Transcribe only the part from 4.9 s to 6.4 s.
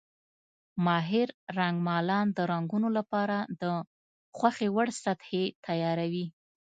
سطحې تیاروي.